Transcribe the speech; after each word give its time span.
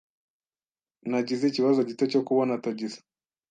Nagize 1.09 1.43
ikibazo 1.47 1.79
gito 1.89 2.03
cyo 2.11 2.21
kubona 2.27 2.53
tagisi. 2.63 2.99